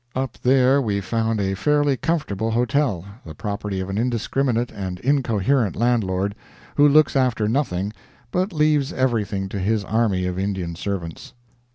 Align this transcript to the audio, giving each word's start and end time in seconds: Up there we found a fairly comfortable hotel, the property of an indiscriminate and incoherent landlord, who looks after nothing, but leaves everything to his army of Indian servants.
Up 0.15 0.35
there 0.41 0.81
we 0.81 0.99
found 0.99 1.39
a 1.39 1.53
fairly 1.53 1.95
comfortable 1.95 2.49
hotel, 2.49 3.05
the 3.23 3.35
property 3.35 3.79
of 3.79 3.87
an 3.87 3.99
indiscriminate 3.99 4.71
and 4.71 4.99
incoherent 5.01 5.75
landlord, 5.75 6.33
who 6.73 6.89
looks 6.89 7.15
after 7.15 7.47
nothing, 7.47 7.93
but 8.31 8.51
leaves 8.51 8.91
everything 8.91 9.47
to 9.49 9.59
his 9.59 9.83
army 9.83 10.25
of 10.25 10.39
Indian 10.39 10.73
servants. 10.75 11.35